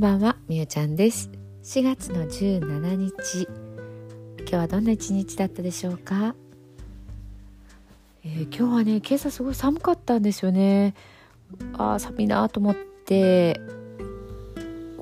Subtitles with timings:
[0.00, 1.30] んばんはみゆちゃんです。
[1.62, 3.46] 4月の17日。
[4.38, 6.34] 今日はどんな一日だったでしょうか、
[8.24, 10.94] えー、今日はね今朝すごい寒かったんですよね。
[11.74, 12.74] あー寒いなと思っ
[13.04, 13.60] て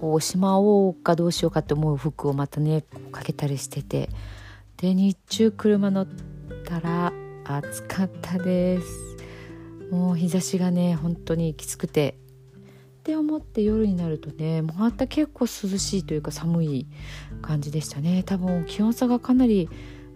[0.00, 4.10] こうしまおうかどうしようかって思う服をまたねかけたりしてて。
[4.78, 6.08] で日中車乗っ
[6.64, 7.12] たら
[7.44, 9.16] 暑かったです。
[9.92, 12.18] もう日差しがね本当にきつくて。
[13.08, 16.86] って思って夜になるとねまた結構涼しいというか寒い
[17.40, 18.22] 感じでしたね。
[18.22, 19.70] 多分気温差がかなり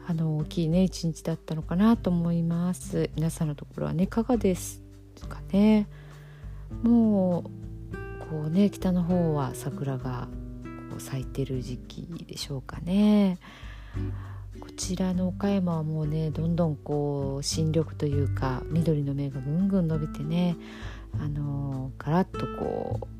[0.06, 3.08] あの大きいね一日だったのかなと思います。
[3.16, 4.82] 皆さんのところはねいかがです
[5.26, 5.88] かね。
[6.82, 10.28] もうこうね北の方は桜が
[10.90, 13.38] こう咲いてる時期でしょうかね。
[14.60, 20.58] こちらの岡山はもうねどんどんこう新緑というか緑の芽がぐんぐん伸びてね
[21.20, 23.12] あのガラッとこう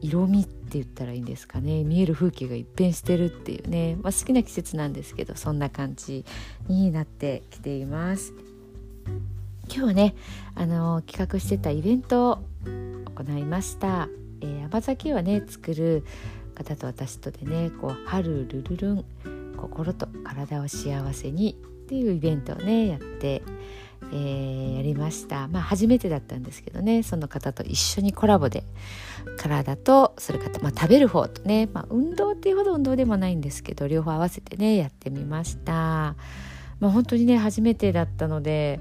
[0.00, 6.24] 色味って言ったらいいんですかね見える風景が一変してるっていうね、まあ、好きな季節なんですけどそんな感じ
[6.68, 8.34] になってきています。
[9.66, 10.14] 今日はね
[10.54, 12.38] あの企画してたイベントを
[13.16, 14.08] 行いました、
[14.40, 16.04] えー、甘酒をね作る
[16.54, 19.04] 方と私とでねこう春ルルルン
[19.56, 23.42] 心と体を幸せにっていうイベントをねやって
[24.12, 28.64] えー、やりましたまあ初めてだったんですけどねその方と一緒にコラボで
[29.36, 36.16] 体とそれから、まあ、食べる方とね、まあ、運動っていうほど運動でもないんですけど両方合わせてねやってみました。
[36.80, 38.80] まあ、本当にね初めてだったので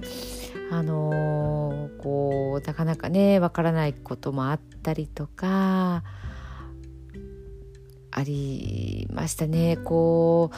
[0.72, 6.04] あのー、こうなかなかねわからないこともあったりとか
[8.12, 10.52] ありましたねこ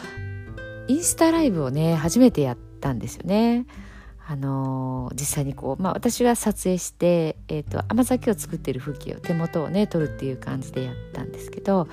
[0.88, 3.66] うインスタライブをね初めてやったんですよね。
[4.28, 11.88] あのー、実際にこう、まあ、私が撮影して、えーと、甘酒を作ってる風景を手元をね撮るっていう感じでやったんですけど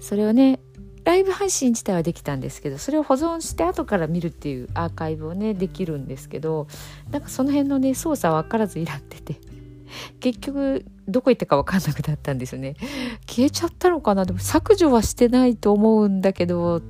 [0.00, 0.60] それをね
[1.04, 6.68] ライブ配信自体はできたんですけどそれを保存して後から見るっていうアーカイブをねできるんですけど
[7.10, 9.40] なんかその辺のね操作分からずいらってて
[10.20, 12.74] 結局どこ行ったか分かんなくなったんですよね。
[13.28, 14.24] 消えちゃったのかな？
[14.24, 16.82] でも削除はしてないと思うんだけど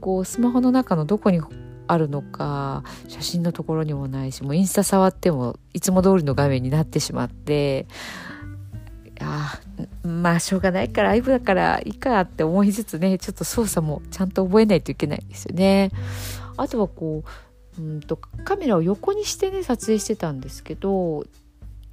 [0.00, 1.40] こうスマホの中のどこに
[1.92, 7.86] あるのか写真のところにもないしもうインスタ触ってもいつも通りの画面になってしまって
[9.20, 9.60] あ
[10.02, 15.90] まあしょうがないからライブだからいいかって思いつつねちょっと操作もちゃんと覚えないといけないですよね。
[16.56, 17.24] あとはこ
[17.78, 21.24] ううんとカメラを横にしてね撮影してたんですけど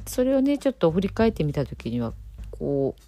[0.06, 2.14] それをねちょっと振り返ってみた時には
[2.52, 3.04] こう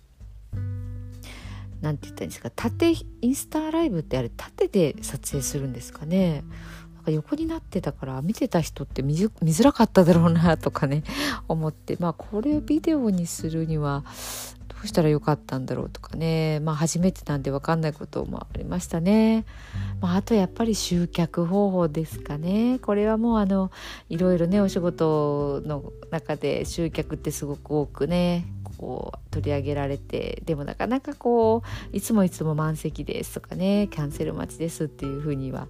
[1.81, 6.43] 何て言ったんですか縦インスタライブってあれ縦で撮影するんですかね
[7.09, 11.03] 横になってたから見てた人って見づらかっただろうなとかね
[11.47, 14.03] 思ってまあこれビデオにするには
[14.67, 19.45] どうしたらよかったんだろうとかねまあ初めてなんで分かんないこともありましたね。
[20.01, 23.71] まあ、あとやっぱり集客方法ですかねこれはもうあの
[24.09, 28.45] いろいろねお仕事の中で集客ってすごく多くね
[28.81, 31.61] こう取り上げられてでもなかなかこ
[31.93, 35.67] ういつもいつも満席ですとかねキャンセル待ちですっていうふうには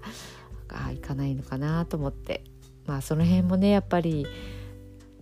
[0.91, 2.43] いかないのかなと思って
[2.85, 4.25] まあその辺もねやっぱり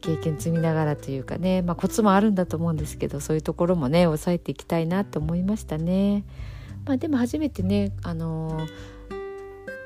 [0.01, 6.23] 経験積みながらというかね、まあ、コツもあるんだと思うんですけどそういうところもね抑えていきたいなと思いましたね。
[6.85, 8.65] まあ、でも初めてねあの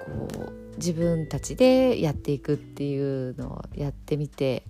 [0.05, 4.63] こう自分たちでやっていくっていうのをやってみて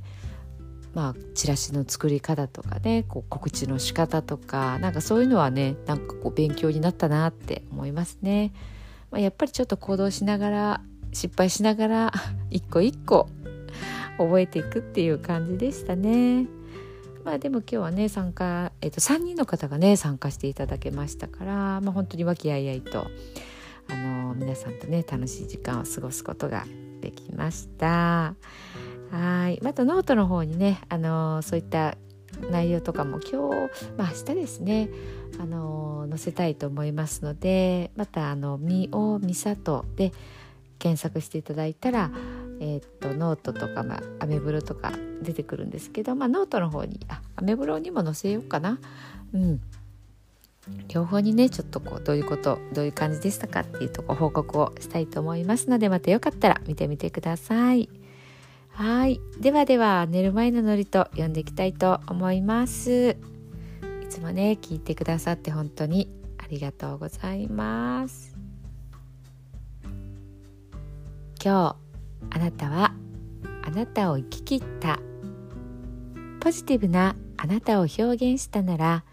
[0.93, 8.53] まあ、チラシの作り方とかねこう告知の仕方とかなんかそういうのはねなんかこう勉強になったなって思いますね。
[9.13, 10.81] まあ、やっぱりちょっと行動しながら
[11.13, 12.13] 失敗しながら
[12.49, 13.29] 一個一個
[14.17, 16.47] 覚えていくっていう感じでしたね。
[17.23, 23.05] まあでも今日はね参加、えー、と3人の方がね参加していただけましたから、まあ、本当に和気あいあいと、
[23.87, 26.65] あのー、皆さんとね楽しい時間を過ごすことが
[26.99, 28.33] できました。
[29.11, 31.97] はいまたノートの方にね、あのー、そういった
[32.49, 34.89] 内容とかも今日、まあ、明日ですね、
[35.39, 40.11] あの、載せたいと思いますのでまたあの「みおみさと」で
[40.79, 42.11] 検索していただいたら、
[42.59, 44.91] えー、っとノートとか、まあ、アメブロとか
[45.21, 48.79] 出てくるんですけど、まあ、ノートの方にあアメブロにも載せようかな。
[49.33, 49.61] うん
[50.87, 57.89] 両方にねちょっとこうどういうことどういう感じでしたかっていうとこ報告をしたいと思いますのでまたよかったら見てみてください。
[58.73, 59.21] はい。
[59.39, 63.17] ではでは、寝る前のノリと読んでいきたいと思います。
[64.01, 66.09] いつもね、聞いてくださって本当に
[66.39, 68.35] ありがとうございます。
[71.43, 71.77] 今
[72.31, 72.95] 日、あなたは
[73.61, 74.99] あなたを生き切った。
[76.39, 79.03] ポジティブなあなたを表現したなら、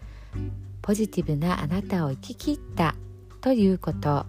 [0.81, 2.95] ポジティブなあなたを生き切った
[3.41, 4.25] ということ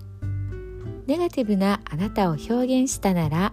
[1.07, 3.53] ネガティブなあなたを表現したなら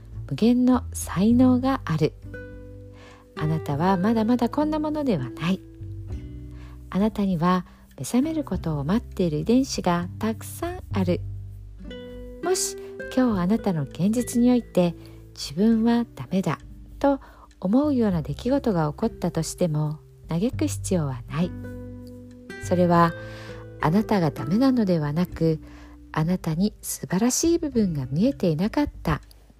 [0.31, 2.13] 無限の才能がある。
[3.35, 5.59] あなたはまだまだこんなものではない。
[6.89, 7.65] あなたには
[7.97, 11.19] 目覚めることを待っている遺伝子がたくさんある。
[12.45, 12.77] もし
[13.13, 14.95] 今日あなたの現実において
[15.33, 16.59] 自分はダメだ
[16.99, 17.19] と
[17.59, 19.99] 思うような出来事が起こったとしても
[20.29, 21.51] 嘆く必要はない。
[22.63, 23.11] それは
[23.81, 25.59] あなたがダメなのではなく
[26.13, 29.19] あなたに素晴らしい部分が見えていなかった。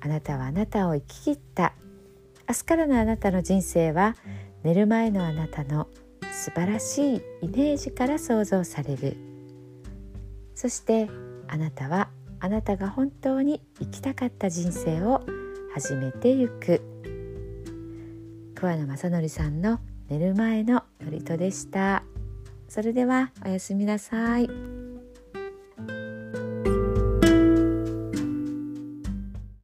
[0.00, 1.74] あなたはあなたを生き切った。
[2.48, 4.16] 明日からのあなたの人生は
[4.62, 5.88] 寝る前のあなたの
[6.32, 9.16] 素晴らしいイメージから想像される。
[10.54, 11.08] そして
[11.48, 12.08] あなたは
[12.40, 15.22] あなたが本当に生きたかった人生を
[15.72, 16.80] 始めてゆく。
[18.54, 22.02] 桑名正則さんの寝る前の祝詞でした。
[22.68, 24.75] それではおやすみなさい。